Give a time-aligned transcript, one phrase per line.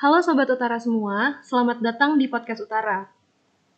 [0.00, 3.04] Halo Sobat Utara semua, selamat datang di Podcast Utara.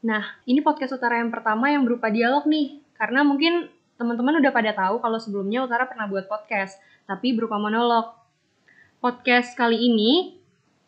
[0.06, 3.66] Nah, ini Podcast Utara yang pertama yang berupa dialog nih, karena mungkin
[3.98, 6.78] teman-teman udah pada tahu kalau sebelumnya Utara pernah buat podcast,
[7.10, 8.14] tapi berupa monolog.
[9.02, 10.38] Podcast kali ini,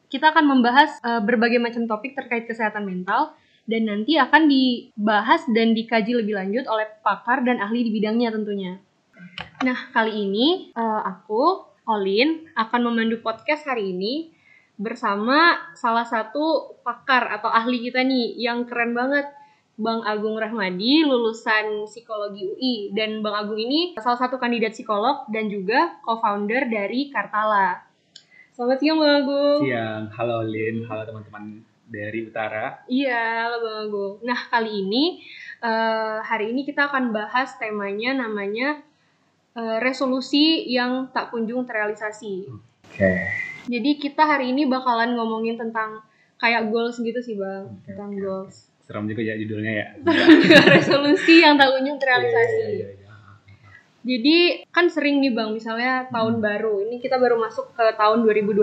[0.07, 3.35] kita akan membahas uh, berbagai macam topik terkait kesehatan mental,
[3.67, 8.79] dan nanti akan dibahas dan dikaji lebih lanjut oleh pakar dan ahli di bidangnya tentunya.
[9.67, 14.34] Nah, kali ini uh, aku, Olin, akan memandu podcast hari ini
[14.75, 19.27] bersama salah satu pakar atau ahli kita nih yang keren banget
[19.75, 25.51] Bang Agung Rahmadi lulusan psikologi UI dan Bang Agung ini salah satu kandidat psikolog dan
[25.51, 27.83] juga co-founder dari Kartala.
[28.55, 29.67] Selamat siang Bang Agung.
[29.67, 31.59] Siang, halo Lin, halo teman-teman
[31.91, 32.87] dari Utara.
[32.87, 34.15] Iya, halo Bang Agung.
[34.27, 35.05] Nah kali ini
[35.63, 38.79] uh, hari ini kita akan bahas temanya namanya
[39.55, 42.47] uh, resolusi yang tak kunjung terrealisasi.
[42.51, 42.74] Oke.
[42.95, 43.27] Okay.
[43.67, 45.99] Jadi kita hari ini bakalan ngomongin tentang
[46.39, 48.23] kayak goals gitu sih bang, okay, tentang okay.
[48.23, 48.55] goals.
[48.87, 49.87] Serem juga ya judulnya ya.
[50.79, 52.55] Resolusi yang tak kunjung terrealisasi.
[52.55, 53.17] Yeah, yeah, yeah,
[54.05, 54.37] Jadi
[54.71, 56.45] kan sering nih bang, misalnya tahun hmm.
[56.45, 56.75] baru.
[56.87, 58.63] Ini kita baru masuk ke tahun 2021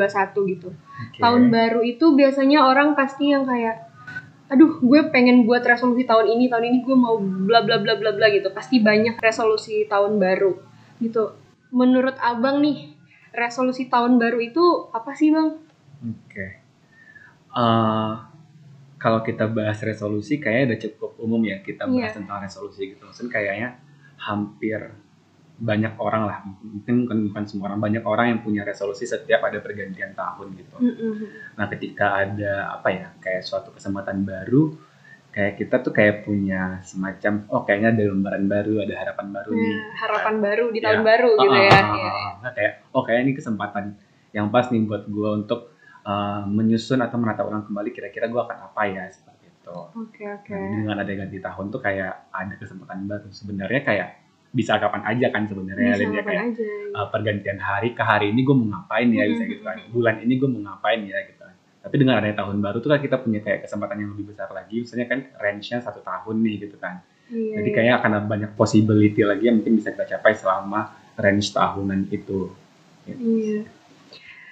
[0.55, 0.69] gitu.
[0.71, 1.19] Okay.
[1.19, 3.91] Tahun baru itu biasanya orang pasti yang kayak
[4.51, 8.11] aduh gue pengen buat resolusi tahun ini tahun ini gue mau bla bla bla bla
[8.11, 10.59] bla gitu pasti banyak resolusi tahun baru
[10.99, 11.31] gitu
[11.71, 12.90] menurut abang nih
[13.31, 15.49] resolusi tahun baru itu apa sih bang?
[16.01, 16.49] Oke, okay.
[17.53, 18.13] uh, eh,
[18.99, 22.17] kalau kita bahas resolusi kayaknya udah cukup umum ya kita bahas yeah.
[22.17, 23.01] tentang resolusi gitu.
[23.07, 23.69] Maksudnya kayaknya
[24.21, 24.79] hampir
[25.61, 29.61] banyak orang lah, mungkin bukan, bukan semua orang, banyak orang yang punya resolusi setiap ada
[29.61, 30.75] pergantian tahun gitu.
[30.81, 31.27] Mm -hmm.
[31.53, 34.73] Nah ketika ada apa ya kayak suatu kesempatan baru,
[35.31, 39.63] kayak kita tuh kayak punya semacam oh kayaknya ada lembaran baru ada harapan baru nih
[39.63, 42.11] iya, harapan kayak, baru di ya, tahun baru uh, gitu ya, uh, ya.
[42.43, 43.85] Nah, kayak oh kayak ini kesempatan
[44.35, 45.59] yang pas nih buat gue untuk
[46.03, 50.27] uh, menyusun atau menata ulang kembali kira-kira gue akan apa ya seperti itu oke okay,
[50.35, 50.59] oke okay.
[50.59, 54.09] nah, dengan ada ganti tahun tuh kayak ada kesempatan baru sebenarnya kayak
[54.51, 56.67] bisa kapan aja kan sebenarnya bisa ya kayak aja.
[56.91, 59.31] Uh, pergantian hari ke hari ini gue mau ngapain ya hmm.
[59.31, 61.40] bisa gitu kan bulan ini gue mau ngapain ya gitu
[61.81, 64.85] tapi dengan adanya tahun baru tuh kan kita punya kayak kesempatan yang lebih besar lagi
[64.85, 67.01] misalnya kan range-nya satu tahun nih gitu kan
[67.33, 71.49] iya, jadi kayaknya akan ada banyak possibility lagi yang mungkin bisa kita capai selama range
[71.51, 72.53] tahunan itu
[73.09, 73.21] gitu.
[73.21, 73.61] iya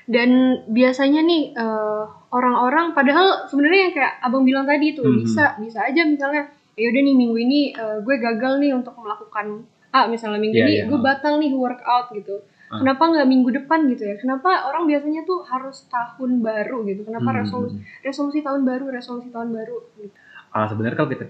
[0.10, 0.30] dan
[0.66, 2.04] biasanya nih eh,
[2.34, 5.22] orang-orang padahal sebenarnya yang kayak abang bilang tadi tuh mm-hmm.
[5.22, 9.68] bisa bisa aja misalnya ya udah nih minggu ini uh, gue gagal nih untuk melakukan
[9.92, 10.88] A misalnya minggu yeah, ini yeah.
[10.88, 12.40] gue batal nih workout gitu
[12.70, 12.86] Ah.
[12.86, 14.16] Kenapa nggak minggu depan gitu ya?
[14.22, 17.02] Kenapa orang biasanya tuh harus tahun baru gitu?
[17.02, 17.38] Kenapa hmm.
[17.42, 19.78] resolusi resolusi tahun baru, resolusi tahun baru?
[19.98, 20.14] Gitu?
[20.54, 21.26] Uh, Sebenarnya kalau kita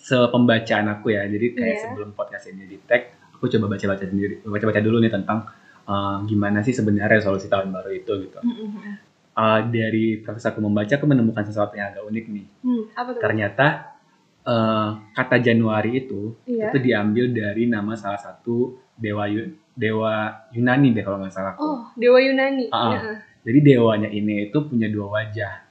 [0.00, 1.82] sepembacaan aku ya, jadi kayak yeah.
[1.84, 5.44] sebelum podcast ini di tag, aku coba baca-baca sendiri, baca-baca dulu nih tentang
[5.84, 8.40] uh, gimana sih sebenarnya resolusi tahun baru itu gitu.
[8.40, 8.92] Mm -hmm.
[9.36, 12.46] uh, dari proses aku membaca, aku menemukan sesuatu yang agak unik nih.
[12.64, 13.20] Hmm, apa tuh?
[13.20, 13.66] Ternyata
[14.48, 16.72] uh, kata Januari itu yeah.
[16.72, 19.24] itu diambil dari nama salah satu dewa
[19.74, 20.12] dewa
[20.52, 21.56] Yunani deh kalau nggak salah.
[21.56, 22.68] Oh, dewa Yunani.
[22.68, 23.00] Uh, ya.
[23.48, 25.64] Jadi dewanya ini itu punya dua wajah.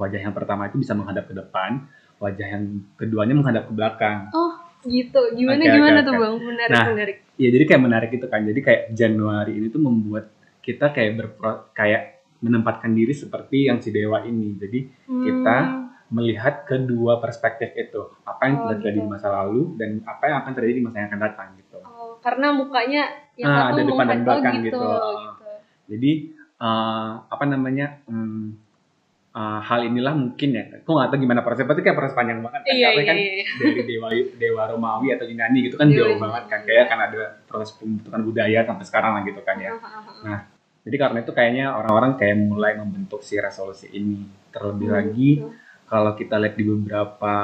[0.00, 1.84] Wajah yang pertama itu bisa menghadap ke depan,
[2.16, 4.32] wajah yang keduanya menghadap ke belakang.
[4.32, 4.56] Oh,
[4.88, 5.36] gitu.
[5.36, 6.22] Gimana okay, gimana okay, tuh, okay.
[6.24, 6.34] Bang?
[6.40, 7.16] Menarik, nah, menarik.
[7.36, 8.40] Iya, jadi kayak menarik itu kan.
[8.48, 10.32] Jadi kayak Januari ini tuh membuat
[10.64, 14.56] kita kayak berpro kayak menempatkan diri seperti yang si dewa ini.
[14.56, 15.24] Jadi hmm.
[15.28, 15.56] kita
[16.10, 19.06] melihat kedua perspektif itu apa yang oh, terjadi gitu.
[19.06, 21.69] di masa lalu dan apa yang akan terjadi di masa yang akan datang gitu
[22.20, 23.02] karena mukanya
[23.36, 24.78] yang nah, satu ada depan dan belakang gitu, gitu.
[24.78, 25.50] gitu.
[25.90, 26.12] jadi
[26.60, 28.54] uh, apa namanya um,
[29.32, 30.64] uh, hal inilah mungkin ya.
[30.84, 33.16] Aku nggak tahu gimana proses tapi kayak proses panjang banget kan iya, karena iya, kan
[33.16, 33.44] iya.
[33.56, 36.60] dari dewa dewa Romawi atau Yunani gitu kan iya, jauh iya, banget kan.
[36.68, 39.72] Kayak kan ada proses pembentukan budaya sampai sekarang lah gitu kan ya.
[40.26, 40.40] Nah
[40.80, 44.24] jadi karena itu kayaknya orang-orang kayak mulai membentuk si resolusi ini.
[44.50, 47.34] Terlebih hmm, lagi hmm kalau kita lihat di beberapa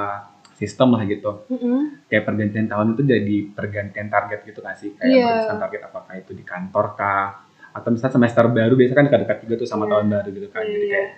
[0.56, 1.44] sistem lah gitu.
[1.52, 2.08] Mm-hmm.
[2.08, 4.96] Kayak pergantian tahun itu jadi pergantian target gitu kan sih.
[4.96, 5.24] Kayak yeah.
[5.28, 7.44] berdasarkan target apakah itu di kantor kah
[7.76, 9.90] atau misalnya semester baru biasa kan dekat-dekat juga tuh sama yeah.
[9.92, 10.64] tahun baru gitu kan.
[10.64, 10.72] Yeah.
[10.72, 10.92] Jadi iya.
[10.96, 11.08] kayak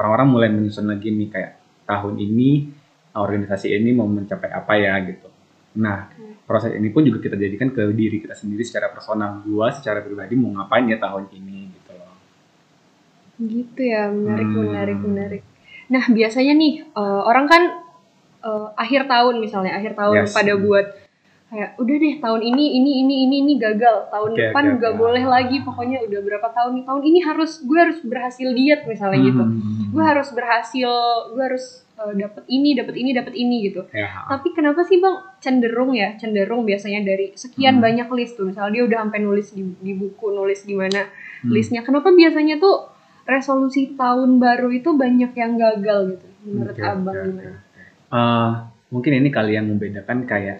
[0.00, 1.52] orang-orang mulai menyusun lagi nih kayak
[1.84, 2.50] tahun ini
[3.12, 5.28] organisasi ini mau mencapai apa ya gitu.
[5.78, 6.10] Nah,
[6.48, 9.44] proses ini pun juga kita jadikan ke diri kita sendiri secara personal.
[9.44, 12.14] Gua secara pribadi mau ngapain ya tahun ini gitu loh.
[13.36, 14.58] Gitu ya, menarik, hmm.
[14.64, 15.42] menarik, menarik.
[15.88, 17.62] Nah biasanya nih uh, orang kan
[18.44, 20.34] uh, akhir tahun misalnya akhir tahun yes.
[20.34, 20.86] pada buat
[21.48, 24.92] kayak udah deh tahun ini ini ini ini ini gagal tahun okay, depan okay, gak
[24.92, 25.00] okay.
[25.00, 29.20] boleh lagi pokoknya udah berapa tahun nih tahun ini harus gue harus berhasil diet misalnya
[29.24, 29.42] gitu.
[29.48, 29.56] hmm.
[29.56, 30.90] gitu gue harus berhasil
[31.32, 34.28] gue harus uh, eh, dapat ini dapat ini dapat ini gitu yeah.
[34.28, 37.84] tapi kenapa sih bang cenderung ya cenderung biasanya dari sekian hmm.
[37.84, 41.48] banyak list tuh misalnya dia udah sampai nulis di, di buku nulis gimana hmm.
[41.48, 42.92] listnya kenapa biasanya tuh
[43.24, 47.40] resolusi tahun baru itu banyak yang gagal gitu menurut Oke, abang gimana?
[47.56, 47.67] oke.
[48.08, 48.50] Eh,
[48.88, 50.58] mungkin ini kali yang membedakan kayak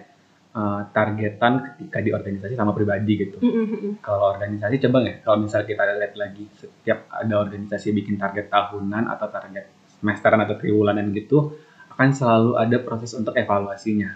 [0.49, 3.37] eh, targetan ketika di organisasi sama pribadi gitu.
[3.41, 4.01] Mm-mm-mm.
[4.01, 5.17] Kalau organisasi coba nggak?
[5.25, 9.65] Kalau misalnya kita lihat lagi setiap ada organisasi bikin target tahunan atau target
[9.97, 11.53] semesteran atau triwulanan gitu,
[11.91, 14.09] akan selalu ada proses untuk evaluasinya.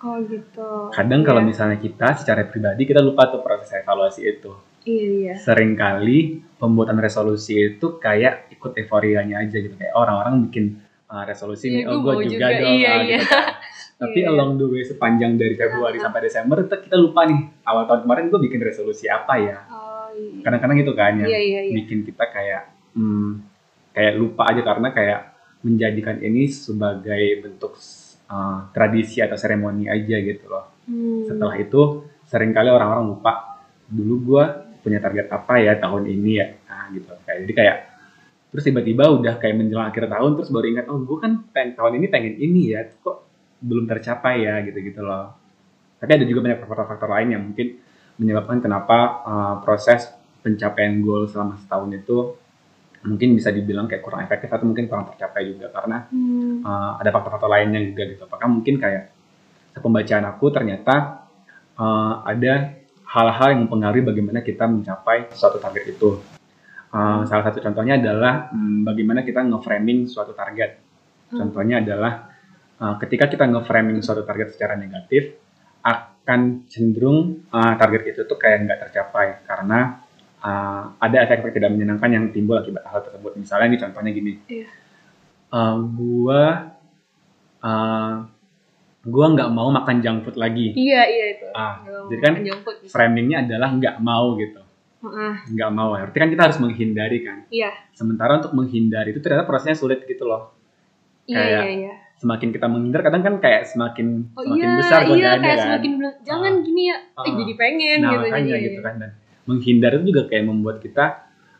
[0.00, 0.88] Oh gitu.
[0.96, 1.48] Kadang kalau Iya.
[1.52, 4.48] misalnya kita secara pribadi kita lupa tuh proses evaluasi itu.
[4.88, 5.34] Iya iya.
[5.36, 6.18] Seringkali
[6.56, 10.80] pembuatan resolusi itu kayak ikut euforianya aja gitu kayak orang-orang bikin
[11.10, 13.18] uh, resolusi nih, oh gue juga, juga, dong, iya, ah, iya.
[13.18, 13.36] gitu.
[14.00, 14.32] Tapi Iya.
[14.32, 16.08] along the way sepanjang dari Februari Ah.
[16.08, 19.58] sampai Desember kita, lupa nih awal tahun kemarin gue bikin resolusi apa ya.
[19.68, 20.40] Oh iya.
[20.40, 21.72] Kadang-kadang gitu kan yang Iya iya iya.
[21.76, 22.62] bikin kita kayak
[22.94, 23.30] hmm,
[23.90, 25.20] kayak lupa aja karena kayak
[25.60, 27.76] menjadikan ini sebagai bentuk
[28.26, 31.22] uh, tradisi atau seremoni aja gitu loh Hmm.
[31.22, 34.44] setelah itu sering kali orang-orang lupa dulu gue
[34.80, 37.76] punya target apa ya tahun ini ya nah gitu kayak jadi kayak
[38.50, 41.92] terus tiba-tiba udah kayak menjelang akhir tahun terus baru ingat oh gue kan pengen tahun
[42.02, 43.26] ini pengen ini ya kok
[43.62, 45.34] belum tercapai ya gitu gitu loh
[46.00, 47.78] tapi ada juga banyak faktor-faktor lain yang mungkin
[48.20, 50.08] menyebabkan kenapa uh, proses
[50.40, 52.18] pencapaian goal selama setahun itu
[53.00, 56.60] mungkin bisa dibilang kayak kurang efektif atau mungkin kurang tercapai juga karena Hmm.
[56.60, 58.28] uh, ada faktor-faktor lainnya juga gitu.
[58.28, 59.08] Apakah mungkin kayak
[59.80, 61.24] pembacaan aku ternyata
[61.80, 62.76] uh, ada
[63.08, 66.20] hal-hal yang mempengaruhi bagaimana kita mencapai suatu target itu.
[66.90, 70.82] Uh, salah satu contohnya adalah hmm, bagaimana kita nge-framing suatu target.
[71.30, 71.38] Hmm.
[71.46, 72.26] Contohnya adalah
[72.82, 75.38] uh, ketika kita nge-framing suatu target secara negatif,
[75.80, 80.02] akan cenderung uh, target itu tuh kayak nggak tercapai karena
[80.42, 83.38] uh, ada efek-efek tidak menyenangkan yang timbul akibat hal tersebut.
[83.38, 84.66] Misalnya ini contohnya gini, Iya.
[85.54, 86.42] uh, gua
[87.62, 88.14] uh,
[89.00, 90.74] gua nggak mau makan junk food lagi.
[90.76, 91.46] Iya iya itu.
[91.54, 92.34] Ah, Nggak mau jadi kan.
[92.90, 94.60] Framingnya adalah nggak mau gitu,
[95.48, 95.92] Nggak mau.
[95.92, 97.38] Berarti kan kita harus menghindari kan.
[97.48, 97.70] Iya.
[97.90, 100.52] Sementara untuk menghindari itu ternyata prosesnya sulit gitu loh.
[101.24, 101.94] Iya Kayak iya iya.
[102.16, 105.64] Semakin kita menghindar, kadang kan kayak semakin Oh semakin iya, besar iya godaannya kayak kan.
[105.64, 106.60] semakin bilang jangan Ah.
[106.60, 107.32] gini ya, eh Ah.
[107.32, 108.64] jadi pengen nah gitu makanya jadi.
[108.68, 109.10] gitu kan dan
[109.48, 111.04] menghindar itu juga kayak membuat kita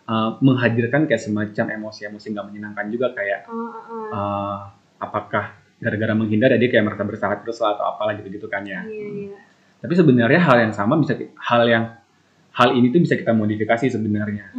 [0.04, 4.10] uh, menghadirkan kayak semacam emosi-emosi nggak menyenangkan juga kayak Ah, ah, ah.
[4.12, 4.56] uh,
[5.00, 5.44] apakah
[5.80, 8.84] gara-gara menghindar ya dia kayak merasa bersalah terus atau apalah gitu-gitu kan ya.
[8.84, 9.38] Iya iya.
[9.80, 11.84] Tapi sebenarnya hal yang sama bisa hal yang
[12.54, 14.50] hal ini tuh bisa kita modifikasi sebenarnya.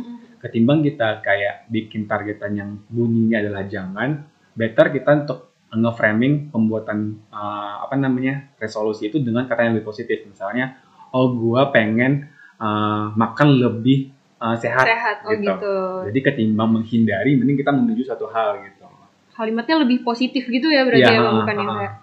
[0.42, 4.10] Ketimbang kita kayak bikin targetan yang bunyinya adalah jangan,
[4.58, 5.40] better kita untuk
[5.72, 10.28] nge-framing pembuatan uh, apa namanya resolusi itu dengan kata yang lebih positif.
[10.28, 10.82] Misalnya,
[11.16, 12.28] oh gua pengen
[12.60, 14.12] uh, makan lebih
[14.42, 14.84] uh, sehat.
[14.84, 15.48] Sehat oh gitu.
[15.48, 15.76] gitu.
[16.12, 18.84] Jadi ketimbang menghindari, mending kita menuju suatu hal gitu.
[19.32, 21.78] Kalimatnya lebih positif gitu ya berarti Iya, ya ah, bukan yang ah.
[21.80, 21.94] kayak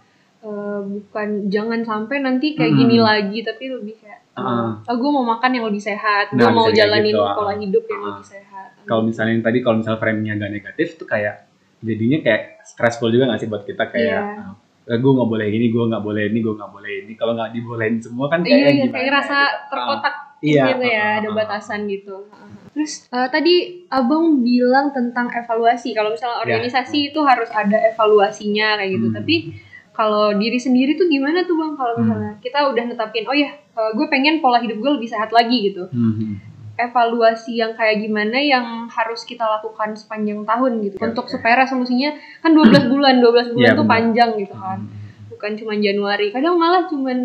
[0.49, 2.79] eh, bukan jangan sampai nanti kayak Mm.
[2.79, 4.79] gini lagi tapi lebih kayak Ah.
[4.81, 7.35] oh gue mau makan yang lebih sehat, gue Nah, mau bisa kayak jalanin gitu, ah.
[7.35, 8.07] pola hidup yang Ah.
[8.09, 8.69] lebih sehat.
[8.85, 11.35] Kalau misalnya yang tadi, kalau misalnya framingnya agak negatif tuh kayak
[11.81, 14.23] jadinya kayak stressful juga nggak sih buat kita kayak
[14.87, 14.97] Iya.
[14.97, 17.13] gue nggak boleh ini, gue nggak boleh ini, gue nggak boleh ini.
[17.13, 18.95] Kalau nggak dibolehin semua kan kayak iya, gimana?
[18.95, 19.67] kayak rasa gitu.
[19.69, 22.15] terkotak Iya, gitu ya, ah, ada batasan gitu.
[22.71, 23.55] Terus eh, tadi
[23.91, 25.91] abang bilang tentang evaluasi.
[25.93, 26.43] Kalau misalnya Ya.
[26.47, 29.07] organisasi itu harus ada evaluasinya kayak gitu.
[29.11, 29.17] Hmm.
[29.19, 29.35] Tapi
[29.99, 31.75] kalau diri sendiri tuh gimana tuh bang?
[31.75, 32.01] Kalau Hmm.
[32.01, 33.51] misalnya kita udah netapin, oh ya,
[33.91, 35.91] gue pengen pola hidup gue lebih sehat lagi gitu.
[35.91, 36.35] Hmm, hmm.
[36.79, 40.95] Evaluasi yang kayak gimana yang harus kita lakukan sepanjang tahun gitu.
[40.97, 41.33] Oke, Untuk oke.
[41.35, 43.95] supaya resolusinya kan 12 bulan, 12 bulan Iya, tuh benar.
[43.97, 44.97] panjang gitu kan Hmm.
[45.29, 47.19] bukan cuma Januari kadang malah cuman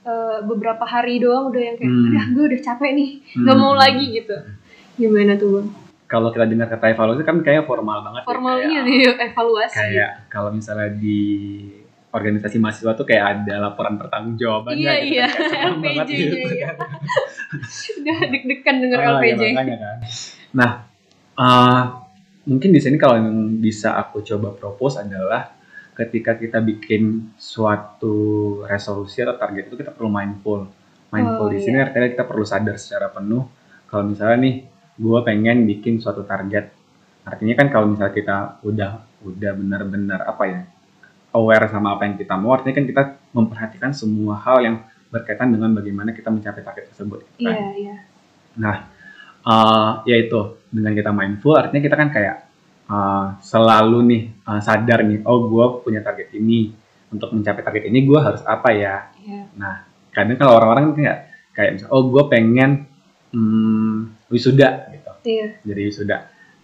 [0.00, 2.06] eh, beberapa hari doang udah yang kayak Hmm.
[2.06, 3.80] udah gue udah capek nih nggak mau Hmm.
[3.80, 4.36] lagi gitu
[4.96, 5.68] gimana tuh bang
[6.06, 8.18] Kalau kita dengar kata evaluasi kan kayak formal banget.
[8.18, 8.98] ya, formalnya kayak, nih
[9.28, 11.20] evaluasi Kayak kalau misalnya di
[12.10, 15.26] organisasi mahasiswa tuh kayak ada laporan pertanggungjawaban Iya, gitu iya.
[15.30, 16.70] kan, LPJ, gitu iya.
[16.74, 16.76] kan.
[18.02, 19.98] udah deg-degan denger Ah, ya LPJ makanya kan.
[20.50, 20.70] Nah,
[21.38, 21.82] uh,
[22.50, 23.30] mungkin di sini kalau yang
[23.62, 25.54] bisa aku coba propose adalah
[25.94, 28.16] ketika kita bikin suatu
[28.66, 30.66] resolusi atau target itu kita perlu mindful.
[31.10, 33.42] Mindful Oh, di sini artinya kita perlu sadar secara penuh
[33.90, 34.54] kalau misalnya nih
[34.98, 36.70] gue pengen bikin suatu target.
[37.26, 38.92] Artinya kan kalau misalnya kita udah
[39.26, 40.60] udah benar-benar apa ya
[41.34, 44.76] aware sama apa yang kita mau, artinya kan kita memperhatikan semua hal yang
[45.10, 47.26] berkaitan dengan bagaimana kita mencapai target tersebut.
[47.26, 47.54] gitu kan.
[47.54, 47.96] iya iya
[48.58, 48.76] Nah,
[49.46, 52.36] uh, ya itu dengan kita mindful artinya kita kan kayak
[52.90, 56.74] uh, selalu nih uh, sadar nih, oh gue punya target ini
[57.10, 59.10] untuk mencapai target ini gue harus apa ya?
[59.22, 61.18] iya Nah, kadang kalau orang-orang kan kayak
[61.54, 62.70] kayak misal, oh gue pengen
[63.34, 66.16] hmm, wisuda gitu, iya jadi wisuda.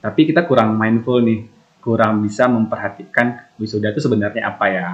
[0.03, 1.47] Tapi kita kurang mindful nih,
[1.87, 4.89] kurang bisa memperhatikan wisuda itu sebenarnya apa ya?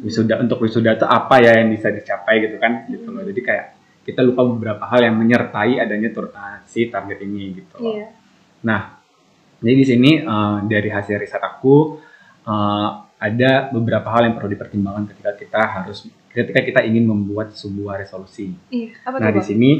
[0.00, 2.88] Wisuda untuk wisuda itu apa ya yang bisa dicapai gitu kan?
[2.88, 3.20] Gitu loh.
[3.20, 3.66] Jadi kayak
[4.08, 7.92] kita lupa beberapa hal yang menyertai adanya uh, si target ini gitu loh.
[7.92, 8.08] iya
[8.64, 8.98] Nah,
[9.56, 11.96] Jadi di sini uh, dari hasil riset aku
[12.44, 18.04] uh, ada beberapa hal yang perlu dipertimbangkan ketika kita harus ketika kita ingin membuat sebuah
[18.04, 18.52] resolusi.
[18.68, 19.70] Iya, apa Nah di sini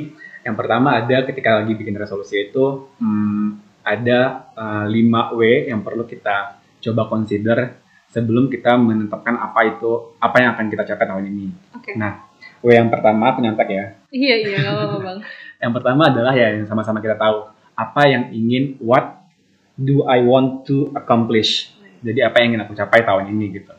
[0.40, 6.02] yang pertama ada ketika lagi bikin resolusi itu hmm, ada uh, 5 W yang perlu
[6.02, 7.78] kita coba consider
[8.10, 11.46] sebelum kita menetapkan apa itu apa yang akan kita capai tahun ini.
[11.78, 11.94] Oke.
[11.94, 12.26] Nah,
[12.66, 13.84] W yang pertama penyantak ya.
[14.10, 15.18] Iya, iya, apa-apa, Bang.
[15.62, 19.24] Yang pertama adalah ya yang sama-sama kita tahu apa yang ingin what
[19.72, 21.72] do I want to accomplish.
[22.04, 23.72] Jadi apa yang ingin aku capai tahun ini gitu.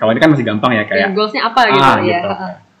[0.00, 2.16] Kalau ini kan masih gampang ya Kayak kayak goalsnya apa gitu ah ya.
[2.16, 2.30] gitu.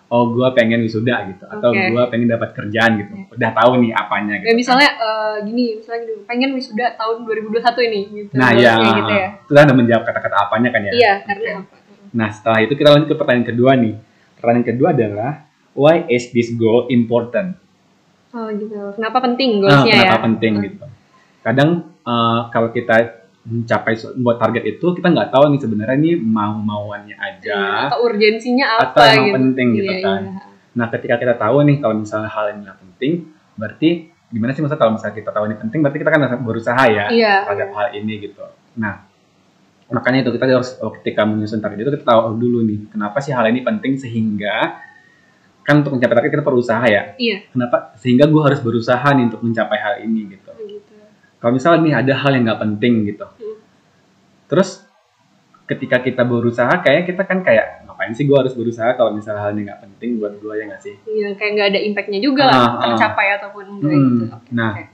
[0.08, 3.12] Oh gue pengen wisuda gitu atau gue pengen dapat kerjaan gitu.
[3.28, 4.48] Udah tahu nih apanya gitu.
[4.48, 8.32] Kayak misalnya eh, gini, misalnya gini, pengen wisuda tahun 2021 ini gitu.
[8.40, 9.28] Nah ya, gitu ya.
[9.36, 10.92] itu kan udah menjawab kata-kata apanya kan ya.
[10.96, 11.74] Iya, karena apa?
[12.16, 13.94] Nah setelah itu kita lanjut ke pertanyaan kedua nih.
[14.40, 15.32] Pertanyaan kedua adalah
[15.76, 17.60] why is this goal important?
[18.32, 18.96] Oh gitu.
[18.96, 20.00] Kenapa penting goalsnya ya?
[20.08, 20.84] kenapa penting gitu.
[21.44, 23.17] Kadang eh, kalau kita
[23.48, 27.98] mencapai buat target itu kita nggak tahu nih sebenarnya nih mau mauannya aja Iya, Atau
[28.04, 29.36] urgensinya apa atau emang gitu.
[29.40, 30.20] penting gitu Iya, kan.
[30.22, 30.40] iya.
[30.76, 33.12] Nah ketika kita tahu nih kalau misalnya hal ini nggak penting,
[33.54, 33.88] berarti
[34.28, 37.06] gimana sih maksudnya kalau misalnya kita tahu ini penting, berarti kita kan harus berusaha ya
[37.08, 37.34] Iya.
[37.42, 38.44] terhadap hal ini gitu.
[38.76, 38.94] Nah
[39.88, 43.48] makanya itu kita harus ketika menyusun target itu kita tahu dulu nih kenapa sih hal
[43.48, 44.84] ini penting sehingga
[45.64, 47.16] kan untuk mencapai target kita perlu usaha ya.
[47.16, 47.48] Iya.
[47.48, 47.92] Kenapa?
[47.96, 50.52] Sehingga gue harus berusaha nih untuk mencapai hal ini gitu.
[50.58, 50.92] Gitu.
[51.38, 53.26] Kalau misalnya nih ada hal yang nggak penting gitu.
[54.48, 54.82] Terus
[55.64, 59.52] ketika kita berusaha kayak kita kan kayak ngapain sih gue harus berusaha kalau misalnya hal
[59.52, 60.94] ini nggak penting buat gue ya nggak sih?
[61.04, 62.80] Iya, kayak nggak ada impactnya juga lah, Ah, ah.
[62.88, 64.24] tercapai ataupun enggak Hmm, gitu.
[64.50, 64.72] Nah.
[64.72, 64.84] oke.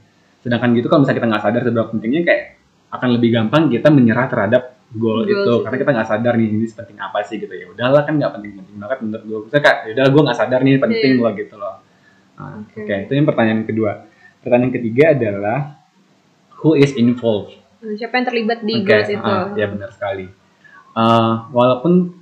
[0.41, 2.45] Sedangkan gitu kalau misalnya kita nggak sadar seberapa pentingnya kayak
[2.91, 5.55] akan lebih gampang kita menyerah terhadap goal Goals itu itu.
[5.63, 8.77] karena kita nggak sadar nih ini penting apa sih gitu ya udahlah kan nggak penting-penting
[8.77, 11.23] banget menurut gue misalnya kayak udah gue nggak sadar nih penting Iya.
[11.23, 11.75] loh gitu loh
[12.35, 12.95] Nah, oke Oke.
[13.01, 13.91] itu yang pertanyaan kedua
[14.39, 15.59] pertanyaan ketiga adalah
[16.57, 19.21] who is involved Siapa yang terlibat di Oke, goals itu?
[19.21, 20.27] ah, ya benar sekali.
[20.95, 22.17] Uh, walaupun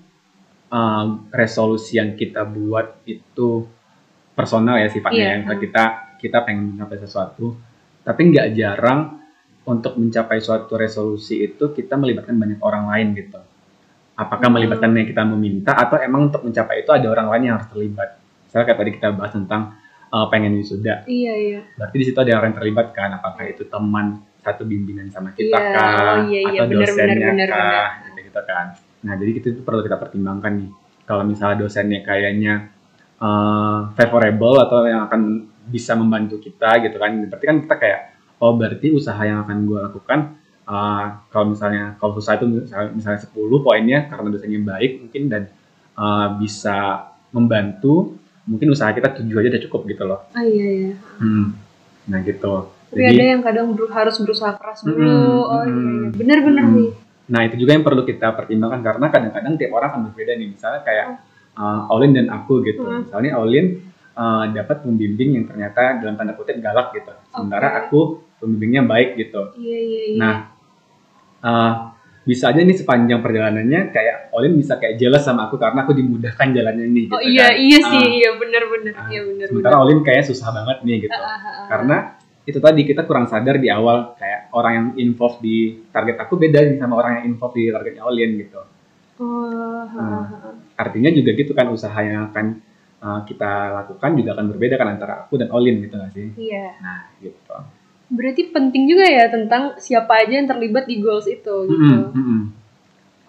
[0.68, 3.68] uh, resolusi yang kita buat itu
[4.32, 5.60] personal ya sifatnya, Iya, yang ah.
[5.60, 5.84] kita
[6.18, 7.54] kita pengen mencapai sesuatu,
[8.02, 9.22] tapi nggak jarang
[9.62, 13.38] untuk mencapai suatu resolusi itu kita melibatkan banyak orang lain gitu.
[14.12, 14.58] Apakah Hmm.
[14.58, 18.18] melibatkan yang kita meminta atau emang untuk mencapai itu ada orang lain yang harus terlibat?
[18.46, 19.62] Misalnya kayak tadi kita bahas tentang
[20.10, 21.60] uh, pengen wisuda, Iya, iya.
[21.78, 23.08] berarti di situ ada orang yang terlibat kan?
[23.16, 26.16] Apakah itu teman satu bimbingan sama kita Iya, kah?
[26.26, 27.58] iya, iya, atau benar, dosennya benar, kah?
[27.62, 27.88] benar.
[28.02, 28.66] Gitu, gitu kan.
[29.02, 30.70] Nah, jadi itu tuh perlu kita pertimbangkan nih.
[31.02, 32.54] Kalau misalnya dosennya kayaknya
[33.18, 35.20] eh, favorable atau yang akan
[35.70, 38.00] bisa membantu kita gitu kan, berarti kan kita kayak
[38.42, 40.18] oh berarti usaha yang akan gue lakukan
[40.66, 43.30] eh, kalau misalnya kalau usaha itu misalnya, misalnya 10
[43.62, 45.42] poinnya karena dosennya baik mungkin dan
[45.94, 46.78] eh, bisa
[47.30, 50.26] membantu mungkin usaha kita tujuh aja udah cukup gitu loh.
[50.34, 50.92] Ah iya, iya.
[51.22, 51.54] Hmm.
[52.10, 52.81] Nah gitu.
[52.92, 55.00] Tapi ada yang kadang ber- harus berusaha keras dulu.
[55.00, 55.72] Mm-mm, oh iya, iya.
[55.72, 56.04] mm-mm.
[56.12, 56.74] Bener-bener Mm.
[56.76, 56.90] nih.
[57.22, 60.48] Nah itu juga yang perlu kita pertimbangkan karena kadang-kadang tiap orang akan berbeda nih.
[60.52, 61.06] Misalnya kayak
[61.56, 62.84] uh, Aulin dan aku gitu.
[62.84, 63.08] Hmm.
[63.08, 63.80] Misalnya Aulin
[64.12, 67.08] uh, dapat pembimbing yang ternyata dalam tanda kutip galak gitu.
[67.32, 69.56] Sementara aku pembimbingnya baik gitu.
[69.56, 70.18] Iya, iya, iya.
[70.20, 70.34] Nah
[71.40, 71.72] uh,
[72.22, 76.54] bisa aja nih sepanjang perjalanannya kayak Aulin bisa kayak jealous sama aku karena aku dimudahkan
[76.54, 77.06] jalannya nih.
[77.10, 77.58] oh gitu iya, kan.
[77.58, 78.92] iya sih, Ah, iya bener-bener.
[78.94, 79.48] ah, Iya bener-bener.
[79.50, 81.18] Sementara Aulin kayak susah banget nih gitu.
[81.18, 81.66] Ah, ah, ah.
[81.66, 81.96] karena
[82.42, 86.58] itu tadi kita kurang sadar di awal kayak orang yang involved di target aku beda
[86.58, 88.60] nih sama orang yang involved di targetnya Olin gitu.
[89.22, 90.02] Oh, ah, Hmm.
[90.02, 90.54] ah, ah.
[90.74, 92.58] Artinya juga gitu kan usaha yang akan
[92.98, 96.34] uh, kita lakukan juga akan berbeda kan antara aku dan Olin gitu gak sih?
[96.34, 96.82] Iya.
[96.82, 97.56] Nah gitu.
[98.10, 101.78] Berarti penting juga ya tentang siapa aja yang terlibat di goals itu gitu.
[101.78, 102.40] Mm-mm, mm-mm.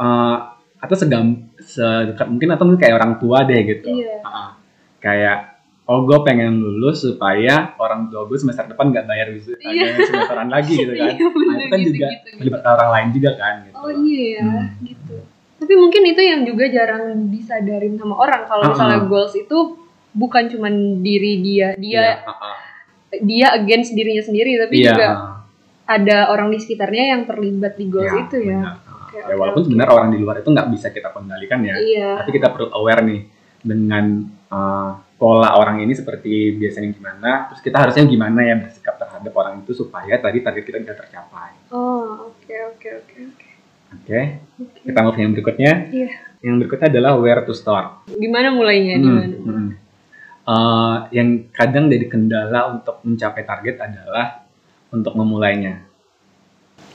[0.01, 0.37] Uh,
[0.81, 3.93] atau segam sedekat mungkin atau mungkin kayak orang tua deh gitu.
[3.93, 4.25] Iya.
[4.25, 4.49] Uh-uh.
[4.97, 5.52] Kayak
[5.83, 9.99] oh gue pengen lulus supaya orang tua gue semester depan nggak bayar wisuda Iya.
[9.99, 11.11] semesteran lagi gitu kan.
[11.19, 12.57] Iya, nah itu kan gitu, juga gitu, gitu.
[12.63, 13.75] orang lain juga kan gitu.
[13.75, 14.67] Oh iya ya, Hmm.
[14.81, 15.15] gitu.
[15.59, 19.07] Tapi mungkin itu yang juga jarang disadarin sama orang kalau Ah, misalnya ah.
[19.07, 19.57] goals itu
[20.11, 22.55] bukan cuman diri dia, dia Iya, uh-uh.
[23.21, 25.35] dia against dirinya sendiri, tapi Iya, juga uh,
[25.85, 28.59] ada orang di sekitarnya yang terlibat di goals iya, itu ya.
[28.59, 28.75] benar.
[29.03, 29.67] Oke, ya walaupun oke.
[29.67, 32.09] sebenarnya orang di luar itu nggak bisa kita kendalikan ya, Iya.
[32.23, 33.21] tapi kita perlu aware nih
[33.61, 34.05] dengan
[34.49, 34.91] uh,
[35.23, 39.71] pola orang ini seperti biasanya gimana, terus kita harusnya gimana ya bersikap terhadap orang itu
[39.71, 41.55] supaya tadi target kita bisa tercapai.
[41.71, 43.47] Oh, oke oke oke oke.
[43.93, 44.19] Oke,
[44.83, 45.71] kita ke yang berikutnya.
[45.95, 46.11] Iya.
[46.43, 48.03] Yang berikutnya adalah where to start.
[48.11, 48.99] Gimana mulainya?
[48.99, 49.35] Hmm, Gimana?
[49.39, 49.69] hmm.
[50.43, 54.43] Uh, yang kadang jadi kendala untuk mencapai target adalah
[54.91, 55.87] untuk memulainya.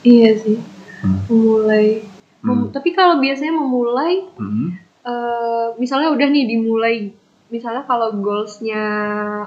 [0.05, 0.61] Iya sih.
[1.01, 1.25] Hmm.
[1.25, 2.05] Memulai.
[2.45, 2.71] Mem- Hmm.
[2.71, 4.77] Tapi kalau biasanya memulai Hmm.
[5.01, 6.95] eh misalnya udah nih dimulai
[7.49, 8.83] misalnya kalau goalsnya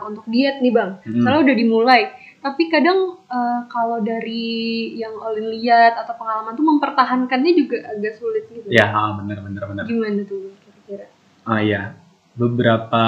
[0.07, 1.23] untuk diet nih bang Hmm.
[1.23, 2.03] misalnya udah dimulai
[2.43, 8.51] Tapi kadang uh, kalau dari yang Olin lihat atau pengalaman tuh mempertahankannya juga agak sulit
[8.51, 8.67] gitu.
[8.67, 9.85] Ya, benar benar benar.
[9.87, 11.07] Gimana tuh kira-kira?
[11.47, 11.95] Ah ya,
[12.35, 13.05] beberapa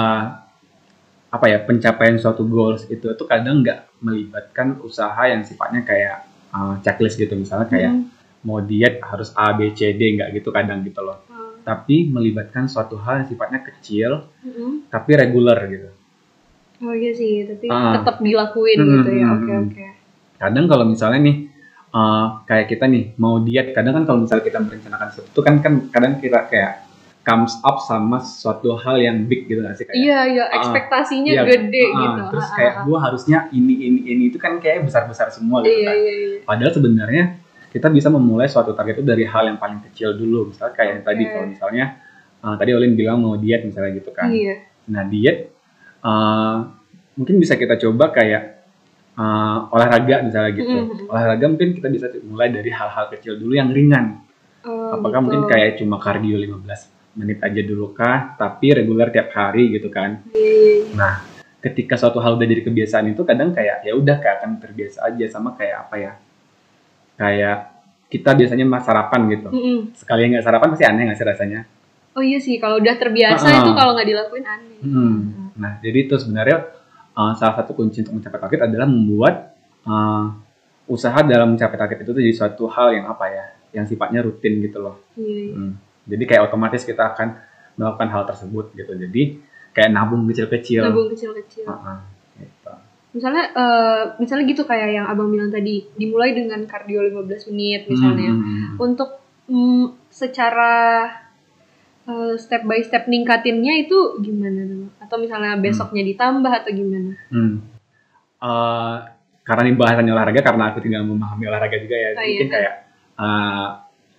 [1.27, 6.23] apa ya pencapaian suatu goals itu tuh kadang nggak melibatkan usaha yang sifatnya kayak
[6.55, 8.07] uh, checklist gitu misalnya kayak hmm.
[8.47, 11.19] mau diet harus A B C D nggak gitu kadang gitu loh.
[11.65, 14.87] Tapi melibatkan suatu hal yang sifatnya kecil hmm.
[14.93, 15.89] tapi regular gitu.
[16.85, 19.27] Oh iya sih, tapi uh, tetap dilakuin hmm, gitu ya.
[19.33, 19.71] Oke okay, oke.
[19.73, 19.89] Okay.
[20.37, 21.37] Kadang kalau misalnya nih
[21.89, 25.73] uh, kayak kita nih mau diet, kadang kan kalau misalnya kita merencanakan sesuatu kan kan
[25.89, 26.85] kadang kita kayak
[27.25, 31.45] comes up sama suatu hal yang big gitu gak sih kayak iya iya ekspektasinya uh,
[31.49, 35.33] gede uh, gitu terus kayak gue harusnya ini ini ini itu kan kayak besar besar
[35.33, 36.37] semua gitu iya, kan iya, iya.
[36.45, 37.23] padahal sebenarnya
[37.75, 41.03] kita bisa memulai suatu target itu dari hal yang paling kecil dulu misalnya kayak okay.
[41.03, 41.85] tadi kalau misalnya
[42.39, 44.63] uh, tadi Olin bilang mau diet misalnya gitu kan iya.
[44.87, 45.51] nah diet
[45.99, 46.71] uh,
[47.19, 48.63] mungkin bisa kita coba kayak
[49.19, 51.11] uh, olahraga misalnya gitu mm -hmm.
[51.11, 54.23] olahraga mungkin kita bisa mulai dari hal-hal kecil dulu yang ringan
[54.63, 55.25] oh, apakah gitu.
[55.27, 60.23] mungkin kayak cuma kardio 15 menit aja dulu kah tapi reguler tiap hari gitu kan
[60.95, 61.27] nah
[61.59, 65.27] ketika suatu hal udah jadi kebiasaan itu kadang kayak ya udah kayak akan terbiasa aja
[65.27, 66.13] sama kayak apa ya
[67.15, 67.57] kayak
[68.11, 69.79] kita biasanya mas sarapan gitu mm -hmm.
[69.97, 71.59] sekali nggak sarapan pasti aneh nggak sih rasanya
[72.15, 73.59] oh iya sih kalau udah terbiasa uh-uh.
[73.63, 75.17] itu kalau nggak dilakuin aneh hmm.
[75.59, 76.69] nah jadi itu sebenarnya
[77.15, 80.31] uh, salah satu kunci untuk mencapai target adalah membuat uh,
[80.85, 83.45] usaha dalam mencapai target itu tuh jadi suatu hal yang apa ya
[83.75, 85.55] yang sifatnya rutin gitu loh iya, iya.
[85.55, 87.33] Hmm jadi kayak otomatis kita akan
[87.75, 88.93] melakukan hal tersebut gitu.
[88.93, 89.41] Jadi
[89.73, 90.85] kayak nabung kecil-kecil.
[90.85, 91.65] Nabung kecil-kecil.
[91.65, 91.99] Uh -huh,
[92.39, 92.73] gitu.
[93.15, 98.29] Misalnya uh, misalnya gitu kayak yang Abang bilang tadi, dimulai dengan kardio 15 menit misalnya.
[98.35, 98.43] Hmm.
[98.43, 98.75] hmm, hmm.
[98.83, 99.09] Untuk
[99.47, 100.75] mm, secara
[102.11, 104.91] uh, step by step ningkatinnya itu gimana?
[104.99, 106.11] Atau misalnya besoknya hmm.
[106.11, 107.11] ditambah atau gimana?
[107.31, 107.55] Hmm.
[108.43, 108.95] Uh,
[109.47, 112.09] karena ini bahasannya olahraga karena aku tidak memahami olahraga juga ya.
[112.13, 112.53] Oh, mungkin iya.
[112.53, 112.73] kayak
[113.15, 113.67] uh,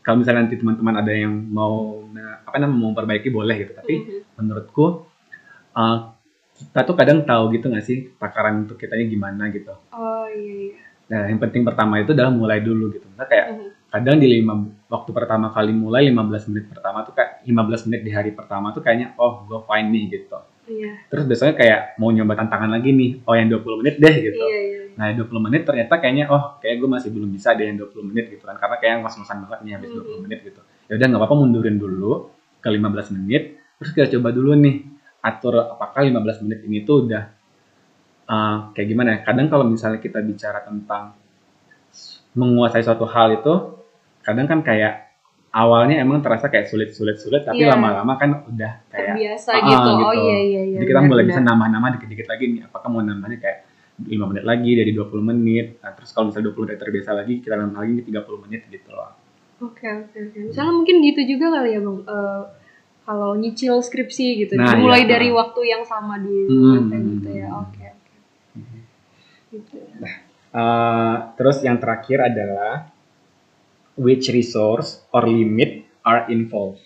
[0.00, 2.06] kalau misalnya nanti teman-teman ada yang mau
[2.46, 4.38] apa namanya mau memperbaiki boleh gitu tapi mm-hmm.
[4.38, 5.04] menurutku
[5.74, 6.15] uh,
[6.56, 10.84] kita tuh kadang tahu gitu nggak sih takaran untuk kitanya gimana gitu oh iya, iya.
[11.12, 13.70] nah yang penting pertama itu adalah mulai dulu gitu nah kayak mm-hmm.
[13.92, 14.54] kadang di lima
[14.88, 18.80] waktu pertama kali mulai 15 menit pertama tuh kayak 15 menit di hari pertama tuh
[18.80, 20.38] kayaknya oh gue fine nih gitu
[20.72, 20.92] iya.
[21.12, 24.60] terus besoknya kayak mau nyoba tantangan lagi nih oh yang 20 menit deh gitu iya,
[24.62, 28.08] iya Nah 20 menit ternyata kayaknya oh kayak gue masih belum bisa deh yang 20
[28.08, 30.16] menit gitu kan karena kayak ngos-ngosan banget nih habis mm-hmm.
[30.16, 30.60] 20 menit gitu.
[30.88, 32.32] Ya udah nggak apa-apa mundurin dulu
[32.64, 34.95] ke 15 menit terus kita coba dulu nih
[35.26, 37.24] atur apakah 15 menit ini tuh udah
[38.30, 39.18] uh, kayak gimana ya.
[39.26, 41.18] Kadang kalau misalnya kita bicara tentang
[42.38, 43.54] menguasai suatu hal itu
[44.22, 45.18] kadang kan kayak
[45.50, 47.72] awalnya emang terasa kayak sulit-sulit-sulit tapi yeah.
[47.72, 49.90] lama-lama kan udah kayak biasa uh, gitu.
[50.04, 50.78] Oh iya iya iya.
[50.78, 53.58] Jadi kita mulai bisa nambah-nambah dikit-dikit lagi nih apakah mau nambahnya kayak
[53.96, 57.54] 5 menit lagi dari 20 menit nah, terus kalau misalnya 20 menit terbiasa lagi kita
[57.56, 59.10] nambah lagi 30 menit gitu loh
[59.64, 60.40] oke okay, oke okay, oke okay.
[60.52, 60.78] misalnya hmm.
[60.84, 62.42] mungkin gitu juga kali ya bang uh,
[63.06, 67.28] kalau nyicil skripsi gitu nah, mulai ya, dari waktu yang sama dulu hmm, kayak gitu
[67.30, 68.02] ya oke okay, oke
[68.58, 68.80] okay.
[69.54, 69.76] gitu.
[70.02, 70.14] nah
[70.50, 72.90] uh, terus yang terakhir adalah
[73.94, 76.82] which resource or limit are involved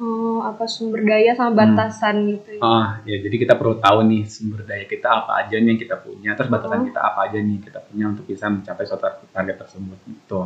[0.00, 1.60] Oh, apa sumber daya sama hmm.
[1.60, 2.28] batasan hmm.
[2.32, 2.60] gitu ya?
[2.64, 5.96] Ah, ya jadi kita perlu tahu nih sumber daya kita apa aja nih yang kita
[6.00, 6.86] punya, terus batasan oh.
[6.88, 10.40] kita apa aja nih kita punya untuk bisa mencapai suatu target tersebut itu.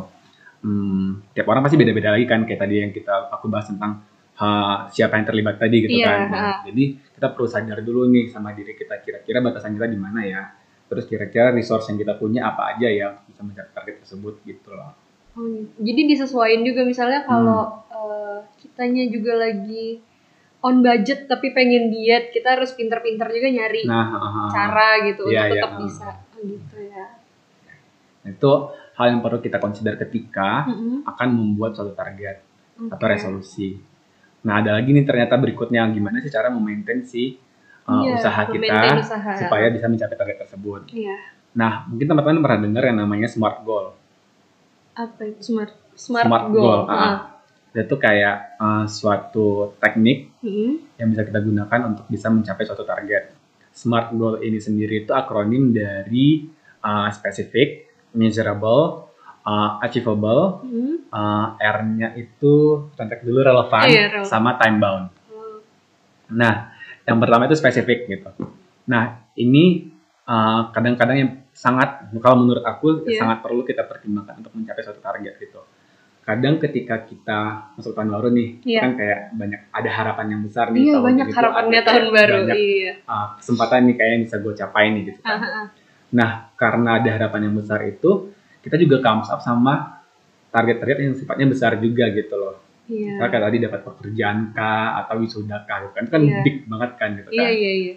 [0.59, 4.03] Hmm, tiap orang pasti beda-beda lagi kan kayak tadi yang kita aku bahas tentang
[4.39, 6.19] ha, siapa yang terlibat tadi gitu yeah, kan.
[6.31, 6.83] Nah, jadi
[7.15, 10.43] kita perlu sadar dulu nih sama diri kita kira-kira batasan kita di mana ya.
[10.85, 14.93] Terus kira-kira resource yang kita punya apa aja ya bisa mencapai target tersebut gitu loh.
[15.35, 20.03] Oh, jadi disesuaikan juga misalnya kalau hmm uh, kitanya juga lagi
[20.65, 25.45] on budget tapi pengen diet kita harus pinter-pinter juga nyari nah, uh, cara gitu yeah,
[25.45, 26.43] untuk iya, tetap yeah, bisa uh.
[26.43, 27.05] gitu ya
[28.25, 28.51] itu
[28.97, 31.05] hal yang perlu kita consider ketika mm-hmm.
[31.05, 32.41] akan membuat suatu target
[32.73, 32.89] okay.
[32.89, 33.77] atau resolusi
[34.45, 37.41] nah ada lagi nih ternyata berikutnya gimana sih cara memaintain si
[37.89, 39.31] uh, yeah, usaha kita usaha.
[39.41, 41.17] supaya bisa mencapai target tersebut yeah.
[41.57, 43.97] nah mungkin teman-teman pernah dengar yang namanya smart goal
[44.95, 46.93] apa itu smart smart, smart goal, goal.
[46.93, 47.35] Uh
[47.75, 50.95] itu kayak uh, suatu teknik hmm.
[50.95, 53.35] yang bisa kita gunakan untuk bisa mencapai suatu target.
[53.75, 56.47] SMART goal ini sendiri itu akronim dari
[56.79, 59.04] uh, specific, measurable,
[59.45, 61.07] uh, achievable, hmm.
[61.13, 65.05] uh, R-nya itu contek dulu relevan, iya, relevan sama time bound.
[65.29, 65.57] Hmm.
[66.33, 66.73] Nah,
[67.05, 68.33] yang pertama itu spesifik gitu.
[68.89, 69.93] Nah, ini
[70.73, 73.21] kadang-kadang uh, yang sangat kalau menurut aku yeah.
[73.21, 75.61] sangat perlu kita pertimbangkan untuk mencapai suatu target gitu
[76.25, 78.81] kadang ketika kita masuk tahun baru nih yeah.
[78.81, 82.93] kan kayak banyak ada harapan yang besar nih iya, banyak harapannya tahun baru banyak, iya.
[83.05, 85.69] uh, kesempatan nih kayak yang bisa gue capai nih gitu kan.
[86.15, 88.31] Nah, karena ada harapan yang besar itu,
[88.65, 90.01] kita juga comes up sama
[90.49, 92.57] target-target yang sifatnya besar juga gitu loh.
[92.89, 93.17] Iya.
[93.17, 96.41] Misalnya kayak tadi dapat pekerjaan kah atau wisuda kah gitu kan kan Iya.
[96.41, 97.37] big banget kan gitu kan.
[97.37, 97.93] Iya, iya, iya.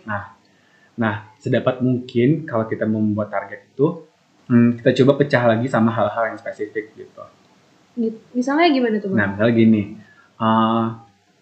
[0.99, 4.05] Nah, sedapat mungkin kalau kita membuat target itu
[4.49, 7.25] hmm, kita coba pecah lagi sama hal-hal yang spesifik gitu.
[8.33, 9.19] Misalnya gimana tuh, Bang?
[9.19, 9.83] Nah, misalnya gini,
[10.39, 10.85] uh,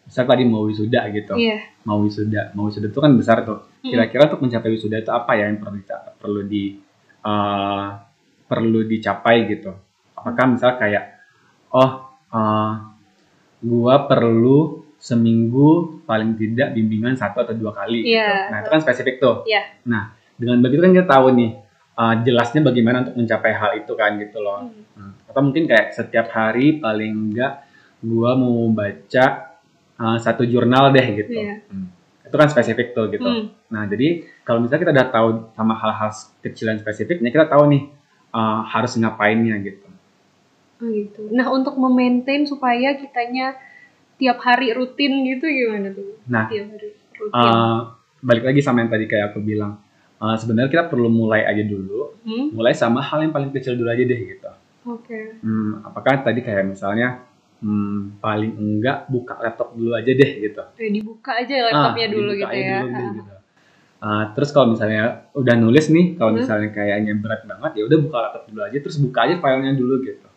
[0.08, 1.58] misalnya tadi mau wisuda gitu, Iya.
[1.84, 3.60] mau wisuda, mau wisuda itu kan besar tuh.
[3.80, 5.78] Kira-kira untuk mencapai wisuda itu apa ya yang perlu
[6.18, 6.74] perlu di
[7.22, 8.05] uh,
[8.46, 9.74] perlu dicapai gitu?
[10.16, 11.04] Apakah misalnya kayak,
[11.70, 11.90] oh,
[12.32, 12.72] uh,
[13.62, 18.02] gua perlu seminggu paling tidak bimbingan satu atau dua kali.
[18.02, 18.16] gitu.
[18.16, 18.50] Iya.
[18.50, 19.46] Nah itu kan spesifik tuh.
[19.46, 19.62] Iya.
[19.86, 21.50] Nah dengan begitu kan kita tahu nih
[21.96, 24.66] uh, jelasnya bagaimana untuk mencapai hal itu kan gitu loh.
[24.66, 24.82] Hmm.
[24.96, 25.12] Hmm.
[25.28, 27.62] Atau mungkin kayak setiap hari paling enggak
[28.02, 29.56] gua mau baca
[30.00, 31.32] uh, satu jurnal deh gitu.
[31.32, 31.62] Iya.
[31.70, 31.92] Hmm.
[32.26, 33.28] Itu kan spesifik tuh gitu.
[33.28, 33.52] Hmm.
[33.70, 36.10] Nah jadi kalau misalnya kita udah tahu sama hal-hal
[36.42, 37.82] kecil dan spesifiknya kita tahu nih
[38.36, 39.88] uh, harus ngapainnya gitu.
[40.76, 41.32] Oh gitu.
[41.32, 43.56] Nah, untuk memaintain supaya kitanya
[44.16, 46.20] tiap hari rutin gitu gimana tuh?
[46.26, 47.32] Nah Tiap hari rutin.
[47.32, 49.80] uh, balik lagi sama yang tadi kayak aku bilang.
[50.16, 52.48] Uh, sebenarnya kita perlu mulai aja dulu, Hmm?
[52.50, 54.48] mulai sama hal yang paling kecil dulu aja deh gitu.
[54.86, 55.36] Oke.
[55.38, 57.20] Hmm, apakah tadi kayak misalnya
[57.58, 60.62] hmm, paling enggak buka laptop dulu aja deh gitu.
[60.74, 62.76] Eh, dibuka aja laptopnya Ah, dulu gitu aja ya.
[62.80, 63.12] dulu deh, Ah.
[63.12, 63.35] gitu.
[64.06, 66.38] Ah, terus kalau misalnya udah nulis nih, kalau Hmm.
[66.38, 69.94] misalnya kayaknya berat banget ya udah buka laptop dulu aja, terus buka aja filenya dulu
[70.00, 70.28] gitu.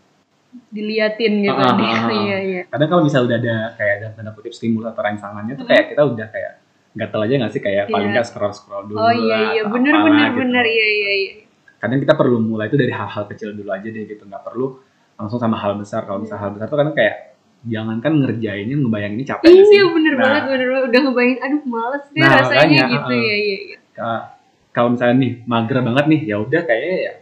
[0.70, 1.54] Diliatin gitu.
[1.54, 2.10] Ah, ah, Di- ah, ah.
[2.10, 2.62] Iya, iya.
[2.66, 5.72] Kadang kalau misalnya udah ada kayak ada tanda kutip stimulus atau rangsangannya tuh Hmm.
[5.72, 6.54] kayak kita udah kayak
[6.90, 8.14] gatel aja nggak sih kayak paling Iya.
[8.18, 10.40] nggak scroll scroll dulu Oh iya iya bener apalah bener gitu.
[10.42, 11.32] bener iya iya iya.
[11.78, 14.82] Kadang kita perlu mulai itu dari hal-hal kecil dulu aja deh gitu, nggak perlu
[15.16, 16.04] langsung sama hal besar.
[16.04, 17.29] Kalau misalnya hal besar tuh kadang kayak
[17.68, 19.52] jangankan ngerjainnya ngebayanginnya capek?
[19.52, 23.12] Iya bener Nah, banget bener banget udah ngebayangin aduh males deh Nah, rasanya makanya, gitu
[23.12, 23.20] ah.
[23.20, 23.78] ya iya iya.
[23.92, 24.26] Ka-
[24.70, 27.14] kalau misalnya nih mager banget nih ya udah kayaknya ya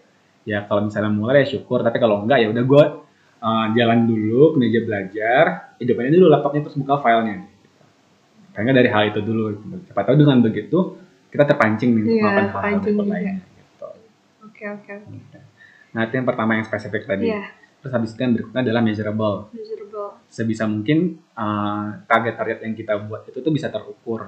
[0.47, 2.83] ya kalau misalnya mulai ya syukur tapi kalau enggak ya udah gue
[3.73, 5.43] jalan dulu ke meja belajar
[5.77, 7.45] hidupin dulu laptopnya terus buka filenya
[8.51, 9.43] kayaknya dari hal itu dulu
[9.85, 10.97] siapa tahu dengan begitu
[11.29, 13.87] kita terpancing nih Iya, melakukan hal-hal lainnya gitu.
[14.41, 15.37] Oke oke oke.
[15.93, 17.43] nah itu yang pertama yang spesifik tadi Iya
[17.79, 20.09] terus habis itu yang berikutnya adalah measurable miserable.
[20.27, 20.97] sebisa mungkin
[21.33, 24.27] uh, target-target yang kita buat itu tuh bisa terukur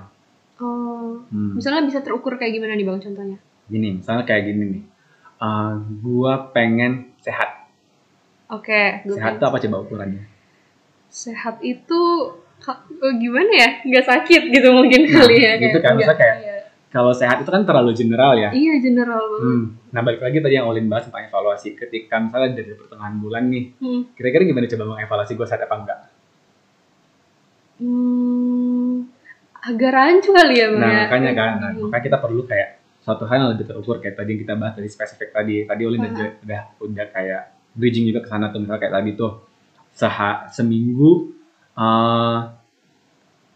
[0.57, 1.55] Oh Hmm.
[1.55, 3.37] misalnya bisa terukur kayak gimana nih bang contohnya?
[3.65, 4.83] gini misalnya kayak gini nih
[5.37, 7.63] Uh, gua pengen sehat
[8.49, 8.99] Oke.
[9.01, 10.27] gue sehat itu apa coba ukurannya
[11.07, 12.01] sehat itu
[12.59, 16.37] eh, gimana ya nggak sakit gitu mungkin Nah, kali ya gitu kan, nggak- maksudnya kayak-
[16.41, 16.48] iya.
[16.89, 19.63] Kalau sehat itu kan terlalu general ya iya general banget Hmm.
[19.89, 21.73] Nah balik lagi tadi yang Olin bahas tentang evaluasi.
[21.73, 24.01] Ketika misalnya dari pertengahan bulan nih, Hmm.
[24.13, 25.99] kira-kira gimana coba mengevaluasi gue sehat apa enggak?
[27.79, 29.07] Hmm,
[29.57, 31.01] agak rancu kali ya bang Nah ya?
[31.05, 31.81] makanya kan, nah, Hmm.
[31.85, 34.89] makanya kita perlu kayak suatu hal yang lebih terukur kayak tadi yang kita bahas tadi
[34.89, 35.63] spesifik tadi.
[35.63, 36.43] Tadi Olin udah, Aha.
[36.43, 39.31] udah udah kayak bridging juga ke sana tuh misalnya kayak tadi tuh
[39.91, 41.33] seha, seminggu
[41.73, 42.37] eh,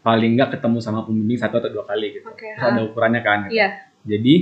[0.03, 2.27] paling enggak ketemu sama pembimbing satu atau dua kali gitu.
[2.27, 3.47] Oke, Terus ada ukurannya kan.
[3.47, 3.55] gitu.
[3.55, 3.67] Iya.
[4.03, 4.33] Jadi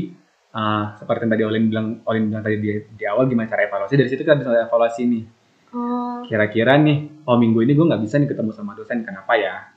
[0.51, 3.93] eh, seperti yang tadi Olin bilang, Olin bilang tadi di, di awal gimana cara evaluasi
[3.93, 5.23] dari situ kita bisa evaluasi nih.
[5.71, 9.71] Oh, kira-kira nih oh minggu ini gue nggak bisa nih ketemu sama dosen kenapa ya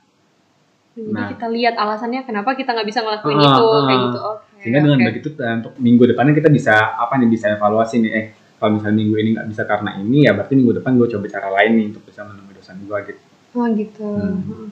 [0.91, 1.27] jadi Nah.
[1.27, 3.83] kita lihat alasannya kenapa kita nggak bisa ngelakuin Ah, itu ah.
[3.85, 4.19] kayak gitu.
[4.19, 4.55] Oke.
[4.59, 5.07] sehingga dengan oke.
[5.07, 8.97] begitu eh, untuk minggu depannya kita bisa apa nih bisa evaluasi nih eh kalau misalnya
[8.97, 11.85] minggu ini nggak bisa karena ini ya berarti minggu depan gue coba cara lain nih
[11.89, 13.21] untuk bisa menemui dosen gue gitu
[13.53, 14.09] Oh gitu.
[14.19, 14.67] Hmm.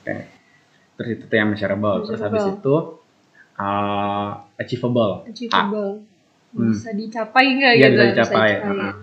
[0.00, 0.16] oke
[1.02, 2.62] terus itu yang measurable terus habis Measurable.
[2.62, 2.76] itu
[3.56, 5.92] uh, achievable Achievable.
[6.52, 6.68] Hmm.
[6.68, 7.96] Bisa dicapai nggak Iya, gitu?
[7.96, 8.84] bisa dicapai, dicapai.
[8.84, 8.94] ah.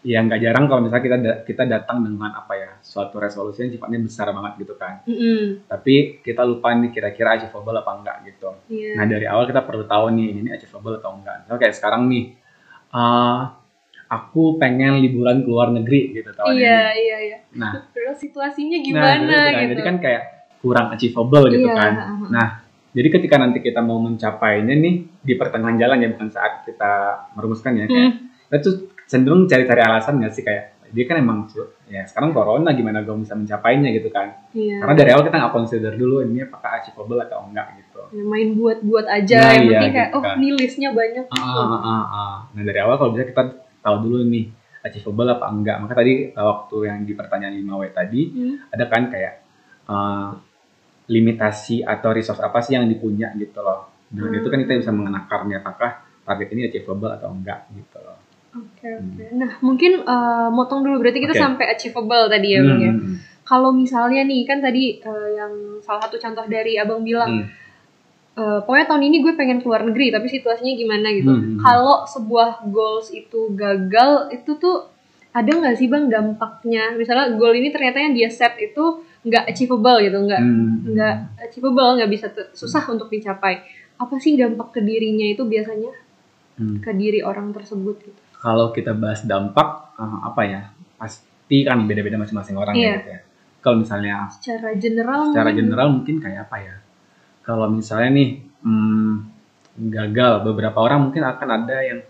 [0.00, 3.70] ya nggak jarang kalau misalnya kita da- kita datang dengan apa ya suatu resolusi yang
[3.70, 5.66] sifatnya besar banget gitu kan Mm-mm.
[5.66, 8.96] tapi kita lupa nih kira-kira achievable apa enggak gitu Iya.
[8.96, 11.44] Nah dari awal kita perlu tahu nih ini achievable atau enggak.
[11.44, 12.24] Misalnya kayak sekarang nih,
[12.90, 13.52] uh,
[14.08, 16.98] aku pengen liburan ke luar negeri gitu tahun Iya, ini.
[16.98, 17.38] iya, iya.
[17.52, 19.60] Nah, Terus situasinya nah, gimana jadi, itu kan.
[19.60, 19.70] gitu?
[19.70, 20.22] jadi kan kayak
[20.60, 21.92] kurang achievable gitu Iya, kan.
[22.28, 22.46] Nah
[22.90, 26.92] jadi ketika nanti kita mau mencapainya nih di pertengahan jalan ya bukan saat kita
[27.32, 28.10] merumuskan ya kayak
[28.50, 28.58] Hmm.
[28.58, 28.74] tuh
[29.06, 31.46] cenderung cari-cari alasan nggak sih kayak dia kan emang
[31.86, 34.82] ya sekarang corona gimana gue bisa mencapainya gitu kan Iya.
[34.82, 38.58] karena dari awal kita nggak consider dulu ini apakah achievable atau enggak gitu Ya, main
[38.58, 39.38] buat-buat aja.
[39.38, 40.34] Nah, yang iya, penting kayak, gitu oh kan.
[40.34, 41.24] ini listnya banyak.
[41.30, 42.34] Ah, ah, ah, ah.
[42.50, 43.42] Nah dari awal kalau bisa kita
[43.78, 44.50] tahu dulu nih
[44.82, 45.76] achievable apa enggak.
[45.78, 48.54] Maka tadi uh, waktu yang di pertanyaan 5W tadi Hmm.
[48.66, 49.34] ada kan kayak
[49.86, 50.34] uh,
[51.10, 53.90] limitasi atau resource apa sih yang dipunya gitu loh.
[54.06, 54.38] Dengan Hmm.
[54.38, 55.90] itu kan kita bisa mengenakarnya apakah
[56.22, 58.18] target ini achievable atau enggak gitu loh.
[58.50, 59.24] Oke, oke.
[59.34, 61.02] Nah, mungkin eh, motong dulu.
[61.02, 61.42] Berarti kita Oke.
[61.42, 62.92] sampai achievable tadi ya, Bang ya.
[62.94, 63.14] Hmm,
[63.46, 67.46] Kalau misalnya nih, kan tadi eh, yang salah satu contoh dari Abang bilang, hmm,
[68.38, 71.32] uh, pokoknya tahun ini gue pengen keluar negeri tapi situasinya gimana gitu.
[71.32, 71.58] Hmm.
[71.58, 74.86] Kalau sebuah goals itu gagal itu tuh
[75.30, 76.94] ada nggak sih bang dampaknya?
[76.94, 80.74] Misalnya goal ini ternyata yang dia set itu nggak achievable gitu, nggak Hmm.
[80.88, 83.60] nggak achievable, nggak bisa susah untuk dicapai.
[83.96, 85.92] Apa sih dampak ke dirinya itu biasanya
[86.56, 86.78] Hmm.
[86.78, 88.20] ke diri orang tersebut gitu?
[88.34, 90.62] Kalau kita bahas dampak eh, apa ya?
[90.96, 92.84] Pasti kan beda-beda masing-masing orang Iya.
[92.86, 93.20] ya gitu ya.
[93.60, 96.74] Kalau misalnya Secara general secara mungkin- general mungkin kayak apa ya?
[97.42, 98.28] Kalau misalnya nih
[98.60, 99.12] hmm,
[99.90, 102.00] gagal, beberapa orang mungkin akan ada yang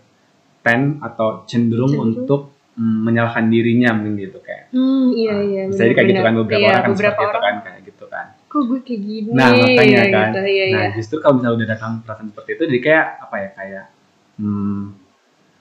[0.61, 2.07] tend atau cenderung, Cenderung.
[2.17, 4.71] untuk hmm, menyalahkan dirinya mungkin gitu kayak.
[4.71, 5.63] Hmm, iya iya.
[5.67, 7.79] Bisa jadi kayak gitu kan beberapa Iya, orang kan beberapa seperti itu orang, kan kayak
[7.85, 8.25] gitu kan.
[8.43, 9.29] Kok gue kayak gini?
[9.31, 10.29] Nah makanya Gitu, kan.
[10.43, 10.89] iya, nah iya.
[10.91, 13.85] justru kalau misalnya udah datang perasaan seperti itu, jadi kayak apa ya kayak
[14.37, 14.81] hmm,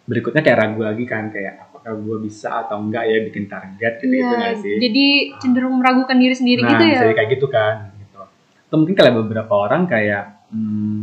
[0.04, 4.10] berikutnya kayak ragu lagi kan kayak apakah gue bisa atau enggak ya bikin target gitu
[4.10, 4.74] Iya, itu nggak sih?
[4.80, 5.06] jadi
[5.38, 6.92] cenderung meragukan diri sendiri nah gitu ya.
[6.92, 7.74] bisa jadi kayak gitu kan.
[7.94, 8.20] Gitu.
[8.66, 10.98] Atau mungkin kayak beberapa orang kayak hmm,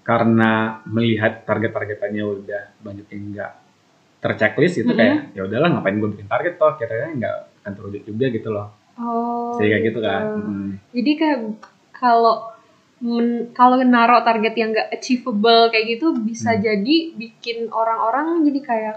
[0.00, 0.50] karena
[0.84, 3.52] melihat target-targetannya udah banyak yang enggak
[4.20, 5.00] terchecklist gitu Mm-hmm.
[5.00, 8.68] kayak ya udahlah ngapain gue bikin target toh kira-kira nggak akan terwujud juga gitu loh.
[8.94, 9.56] Oh.
[9.56, 10.22] Jadi kayak gitu kan.
[10.36, 10.70] Hmm.
[10.90, 11.38] Jadi kayak
[11.90, 12.34] kalau
[12.98, 16.60] men- kalau naruh target yang gak achievable kayak gitu bisa Hmm.
[16.60, 18.96] jadi bikin orang-orang jadi kayak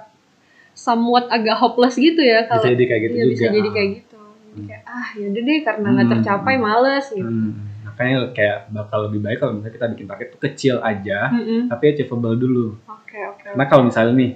[0.73, 3.31] somewhat agak hopeless gitu ya kalau Bisa jadi kayak gitu iya, juga.
[3.31, 4.19] bisa jadi kayak gitu.
[4.49, 6.13] Jadi kayak ah yaudah deh karena nggak Hmm.
[6.13, 7.25] tercapai males gitu.
[7.25, 7.51] Hmm,
[7.83, 11.61] makanya kayak bakal lebih baik kalau misalnya kita bikin target tuh kecil aja, Mm-mm.
[11.67, 12.65] tapi achievable dulu.
[12.85, 13.45] Oke oke.
[13.47, 14.31] Karena kalau misalnya nih,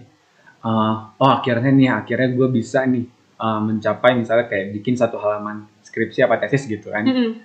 [0.63, 3.05] uh, oh akhirnya nih, akhirnya gue bisa nih
[3.37, 7.05] uh, mencapai misalnya kayak bikin satu halaman skripsi apa tesis gitu kan.
[7.05, 7.41] Mm-mm.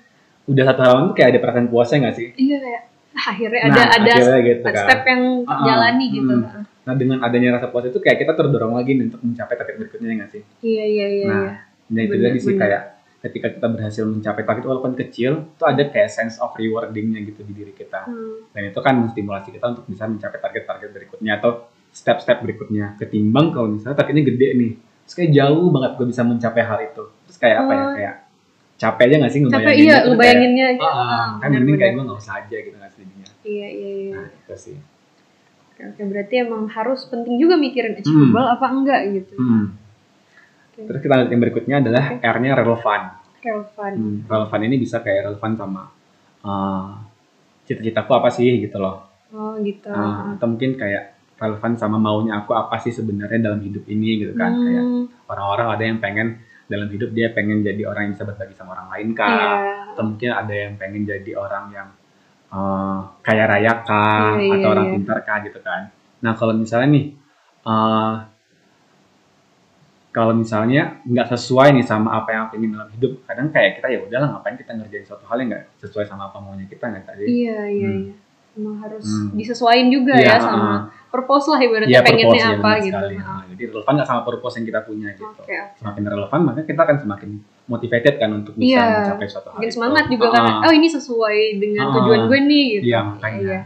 [0.49, 2.29] Udah satu halaman tuh kayak ada perasaan puasnya nggak sih?
[2.35, 4.85] Iya kayak ah, akhirnya Nah, ada ada akhirnya gitu kan.
[4.89, 5.65] step yang Ah, ah.
[5.69, 6.35] jalani gitu.
[6.35, 6.63] Hmm.
[6.83, 10.09] Nah dengan adanya rasa puas itu kayak kita terdorong lagi nih untuk mencapai target berikutnya
[10.11, 10.43] ya nggak sih?
[10.67, 11.27] Iya iya iya.
[11.31, 11.51] Nah,
[11.95, 12.03] iya.
[12.11, 12.83] Itu tadi sih kayak
[13.23, 17.55] ketika kita berhasil mencapai target walaupun kecil, itu ada kayak sense of rewardingnya gitu di
[17.55, 18.03] diri kita.
[18.11, 18.51] Hmm.
[18.51, 23.69] dan itu kan menstimulasi kita untuk bisa mencapai target-target berikutnya atau step-step berikutnya ketimbang kalau
[23.69, 27.57] misalnya targetnya gede nih terus kayak jauh banget gue bisa mencapai hal itu terus kayak
[27.59, 27.93] apa ya Oh.
[27.95, 28.15] kayak
[28.75, 30.91] capek aja gak sih Capek ngebayanginnya iya Terus ngebayanginnya kayak, gitu.
[30.91, 33.91] ah, Ah, kan mending kayak gue gak usah aja gitu gak sih jadinya Iya iya
[34.01, 34.13] iya.
[34.13, 34.77] nah itu sih
[35.73, 39.35] Oke, oke, berarti emang harus penting juga mikirin achievable apa enggak gitu.
[39.35, 39.67] hmm.
[40.67, 40.81] Oke.
[40.85, 43.01] terus kita lihat yang berikutnya adalah R-nya relevan
[43.39, 43.93] Relevan.
[43.93, 45.83] Hmm, relevan ini bisa kayak relevan sama
[46.43, 46.89] uh,
[47.63, 49.89] cita-citaku apa sih gitu loh Oh gitu.
[49.89, 51.12] Uh, atau mungkin kayak
[51.43, 54.85] relevan sama maunya aku apa sih sebenarnya dalam hidup ini gitu kan Hmm, kayak
[55.27, 56.29] orang-orang ada yang pengen
[56.65, 59.51] dalam hidup dia pengen jadi orang yang bisa berbagi sama orang lain kah Iya.
[59.93, 61.89] atau mungkin ada yang pengen jadi orang yang
[62.49, 64.93] uh, kaya raya kah Iya, iya, atau orang iya.
[64.95, 67.07] pintar kah gitu kan nah kalau misalnya nih
[67.63, 68.15] uh,
[70.13, 73.89] kalau misalnya nggak sesuai nih sama apa yang aku ingin dalam hidup kadang kayak kita
[73.89, 77.05] ya udahlah ngapain kita ngerjain suatu hal yang nggak sesuai sama apa maunya kita nggak
[77.05, 78.01] tadi Iya iya Hmm.
[78.05, 78.15] iya.
[78.53, 79.33] Emang harus Hmm.
[79.33, 80.81] disesuaikan juga Iya, ya sama uh,
[81.13, 82.89] purpose lah ibaratnya Iya, pengennya purpose, ya, apa gitu.
[82.91, 83.15] sekali.
[83.15, 85.29] Ah, Nah, jadi relevan nggak sama purpose yang kita punya gitu.
[85.29, 85.77] Oke oke.
[85.77, 87.31] Semakin relevan, maka kita akan semakin
[87.65, 88.85] motivated kan untuk bisa Iya.
[88.99, 89.55] mencapai suatu hal.
[89.55, 89.77] Makin itu.
[89.77, 90.45] semangat juga Ah, kan.
[90.63, 91.95] Oh ini sesuai dengan Ah.
[91.95, 92.85] tujuan gue nih gitu.
[92.89, 93.39] Iya, makanya.
[93.39, 93.61] Iya.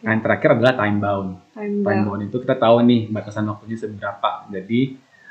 [0.00, 1.30] Nah, yang terakhir adalah time bound.
[1.50, 2.04] Time Time bound.
[2.06, 4.30] bound itu kita tahu nih batasan waktunya seberapa.
[4.48, 4.80] Jadi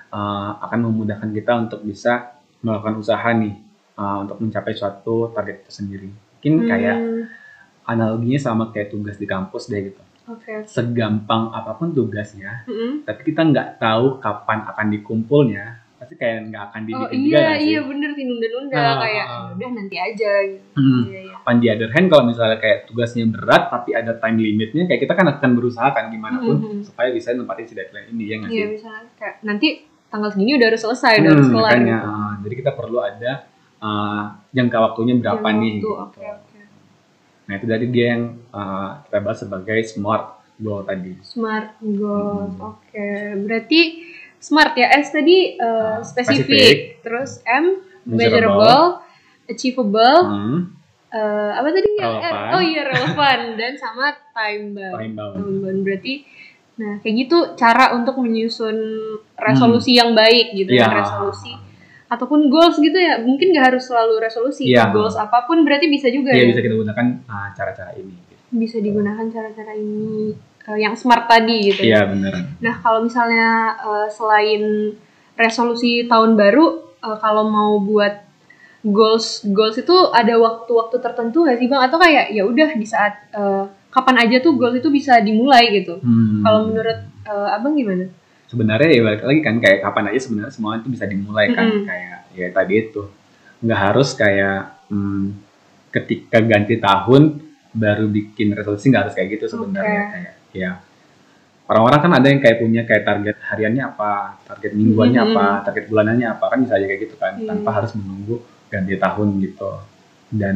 [0.10, 3.54] uh, akan memudahkan kita untuk bisa melakukan usaha nih
[3.94, 6.10] uh, untuk mencapai suatu target itu sendiri.
[6.10, 7.24] Mungkin kayak Hmm,
[7.86, 10.02] analoginya sama kayak tugas di kampus deh gitu.
[10.26, 10.54] Oke.
[10.66, 13.04] Segampang apa pun tugasnya, Mm-mm.
[13.04, 17.52] tapi kita nggak tahu kapan akan dikumpulnya, pasti kayak nggak akan Oh dibikin juga iya
[17.54, 17.66] sih?
[17.66, 19.32] iya bener sih nunda-nunda Ah, kayak ah.
[19.42, 20.66] "Ya udah nanti aja gitu.
[20.74, 21.02] Hmm.
[21.06, 21.36] Iya iya.
[21.44, 25.14] On the other hand, kalau misalnya kayak tugasnya berat tapi ada time limitnya, kayak kita
[25.14, 26.80] kan akan berusaha kan gimana pun Mhm.
[26.84, 28.72] supaya bisa nempatin si deadline ini ya nggak Iya sih?
[28.74, 29.68] misalnya kayak nanti
[30.08, 31.72] tanggal segini udah harus selesai, udah harus Hmm, kelar.
[31.74, 32.08] makanya, gitu.
[32.10, 33.32] uh, jadi kita perlu ada
[33.82, 35.74] uh, jangka waktunya berapa Yang nih?
[35.74, 35.92] waktu, gitu.
[36.00, 36.28] Oke.
[37.44, 40.26] Nah itu dari dia yang uh, kita bahas sebagai smart
[40.56, 41.18] goal tadi.
[41.22, 42.56] Smart goals.
[42.56, 42.70] Hmm.
[42.72, 43.10] Oke,
[43.42, 43.82] berarti
[44.38, 44.92] smart ya.
[44.94, 47.02] S tadi uh, Ah, spesifik.
[47.02, 48.16] Terus M Measurable.
[48.16, 48.84] measurable,
[49.46, 50.58] achievable, Hmm,
[51.10, 52.08] uh, apa tadi ya?
[52.10, 52.32] Relevan.
[52.32, 52.52] R.
[52.52, 54.96] Oh iya relevan dan sama time bound.
[54.98, 55.34] time bound.
[55.36, 56.16] Time bound berarti
[56.74, 58.74] nah kayak gitu cara untuk menyusun
[59.38, 60.98] resolusi yang baik gitu ya, Hmm.
[61.06, 61.54] Resolusi
[62.14, 63.18] ataupun goals gitu ya.
[63.26, 64.70] Mungkin nggak harus selalu resolusi.
[64.70, 64.94] Iya.
[64.94, 66.50] Goals apa pun berarti bisa juga Iya ya.
[66.54, 68.14] bisa kita gunakan uh, cara-cara ini.
[68.54, 70.30] Bisa digunakan cara-cara ini
[70.70, 71.82] uh, yang smart tadi gitu.
[71.82, 72.06] ya.
[72.06, 72.34] Iya benar.
[72.62, 74.94] Nah, kalau misalnya uh, selain
[75.34, 78.22] resolusi tahun baru, uh, kalau mau buat
[78.84, 81.82] goals goals itu ada waktu-waktu tertentu nggak sih bang?
[81.88, 85.98] Atau kayak ya udah di saat uh, kapan aja tuh goals itu bisa dimulai gitu?
[86.04, 86.46] Hmm.
[86.46, 88.06] Kalau menurut uh, abang gimana?
[88.54, 91.86] Sebenarnya ya balik lagi kan kayak kapan aja sebenarnya semua itu bisa dimulai kan Mm-mm.
[91.90, 93.04] kayak ya tadi itu
[93.66, 94.60] nggak harus kayak
[94.94, 95.24] hmm,
[95.90, 97.42] ketika ganti tahun
[97.74, 100.12] baru bikin resolusi nggak harus kayak gitu sebenarnya okay.
[100.14, 100.72] kayak ya
[101.74, 104.14] orang-orang kan ada yang kayak punya kayak target hariannya apa,
[104.44, 105.40] target mingguannya mm -hmm.
[105.40, 107.48] apa, target bulanannya apa kan bisa aja kayak gitu kan, mm.
[107.48, 108.36] tanpa harus menunggu
[108.68, 109.72] ganti tahun gitu.
[110.34, 110.56] Dan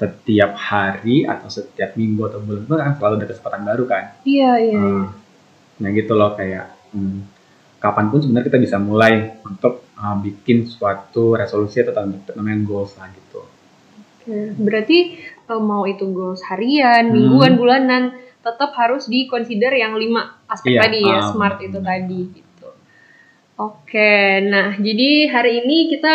[0.00, 4.04] setiap hari atau setiap minggu atau bulan itu kan selalu ada kesempatan baru kan.
[4.24, 4.80] Iya iya.
[4.80, 5.06] Uh,
[5.80, 7.18] nah gitu loh kayak hmm,
[7.80, 12.04] kapan pun sebenarnya kita bisa mulai untuk uh, bikin suatu resolusi atau
[12.36, 13.40] namanya goals lah gitu.
[14.20, 14.98] Oke, berarti
[15.48, 17.60] uh, mau itu goals harian, mingguan, hmm.
[17.60, 18.02] bulanan
[18.40, 22.68] tetap harus di consider yang lima aspek iya, tadi ya, um, smart itu tadi gitu.
[23.60, 26.14] Oke, nah jadi hari ini kita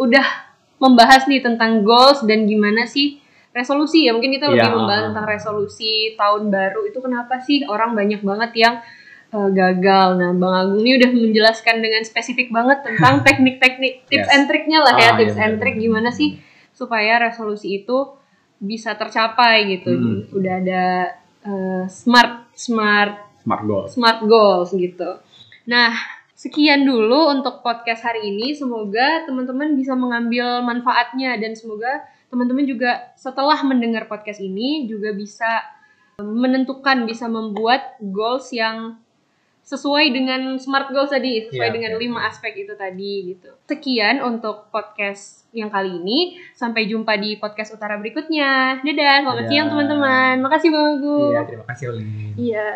[0.00, 0.46] udah
[0.80, 3.20] membahas nih tentang goals dan gimana sih
[3.56, 4.12] resolusi ya.
[4.12, 4.76] Mungkin kita lebih yeah.
[4.76, 8.74] membahas tentang resolusi tahun baru itu kenapa sih orang banyak banget yang
[9.32, 10.18] uh, gagal.
[10.20, 14.34] Nah, Bang Agung ini udah menjelaskan dengan spesifik banget tentang teknik-teknik tips yes.
[14.34, 16.38] and triknya lah ya, ah, tips iya, and trick gimana sih
[16.76, 18.14] supaya resolusi itu
[18.60, 19.90] bisa tercapai gitu.
[19.92, 20.20] Hmm.
[20.32, 20.84] Udah ada
[21.44, 25.20] uh, smart smart smart goals smart goals gitu.
[25.66, 25.92] Nah,
[26.36, 28.52] sekian dulu untuk podcast hari ini.
[28.54, 35.62] Semoga teman-teman bisa mengambil manfaatnya dan semoga teman-teman juga setelah mendengar podcast ini juga bisa
[36.16, 38.96] menentukan bisa membuat goals yang
[39.66, 43.50] sesuai dengan smart goals tadi, sesuai yeah, dengan lima aspek itu tadi gitu.
[43.66, 46.38] Sekian untuk podcast yang kali ini.
[46.54, 48.78] Sampai jumpa di podcast utara berikutnya.
[48.86, 49.50] Dadah, selamat Dadah.
[49.50, 50.34] siang teman-teman.
[50.38, 51.32] Makasih Bang Agung.
[51.34, 52.06] Iya, terima kasih Olin.
[52.38, 52.66] Iya.